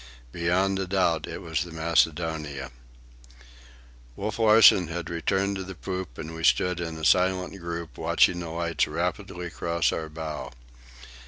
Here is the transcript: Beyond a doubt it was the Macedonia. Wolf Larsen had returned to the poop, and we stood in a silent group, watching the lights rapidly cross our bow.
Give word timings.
Beyond 0.31 0.79
a 0.79 0.87
doubt 0.87 1.27
it 1.27 1.43
was 1.43 1.61
the 1.63 1.71
Macedonia. 1.71 2.71
Wolf 4.15 4.39
Larsen 4.39 4.87
had 4.87 5.11
returned 5.11 5.57
to 5.57 5.63
the 5.63 5.75
poop, 5.75 6.17
and 6.17 6.33
we 6.33 6.43
stood 6.43 6.79
in 6.79 6.97
a 6.97 7.05
silent 7.05 7.59
group, 7.59 7.99
watching 7.99 8.39
the 8.39 8.49
lights 8.49 8.87
rapidly 8.87 9.51
cross 9.51 9.91
our 9.91 10.09
bow. 10.09 10.51